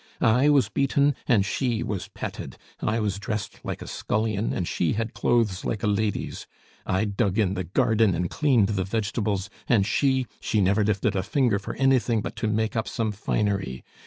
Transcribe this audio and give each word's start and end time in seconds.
I 0.23 0.49
was 0.49 0.67
beaten, 0.67 1.13
and 1.27 1.45
she 1.45 1.83
was 1.83 2.07
petted; 2.07 2.57
I 2.81 2.99
was 2.99 3.19
dressed 3.19 3.59
like 3.63 3.83
a 3.83 3.87
scullion, 3.87 4.51
and 4.51 4.67
she 4.67 4.93
had 4.93 5.13
clothes 5.13 5.63
like 5.63 5.83
a 5.83 5.87
lady's; 5.87 6.47
I 6.87 7.05
dug 7.05 7.37
in 7.37 7.53
the 7.53 7.65
garden 7.65 8.15
and 8.15 8.27
cleaned 8.27 8.69
the 8.69 8.83
vegetables, 8.83 9.51
and 9.69 9.85
she 9.85 10.25
she 10.39 10.59
never 10.59 10.83
lifted 10.83 11.15
a 11.15 11.21
finger 11.21 11.59
for 11.59 11.75
anything 11.75 12.23
but 12.23 12.35
to 12.37 12.47
make 12.47 12.75
up 12.75 12.87
some 12.87 13.11
finery! 13.11 13.83